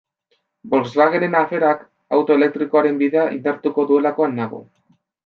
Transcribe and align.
Volkswagenen 0.69 1.35
aferak 1.41 1.83
auto 2.19 2.37
elektrikoaren 2.41 2.97
bidea 3.03 3.27
indartuko 3.37 3.87
duelakoan 3.93 4.35
nago. 4.41 4.65